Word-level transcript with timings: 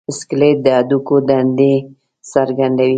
سکلیټ 0.19 0.57
د 0.65 0.67
هډوکو 0.77 1.15
دندې 1.29 1.73
څرګندوي. 2.33 2.89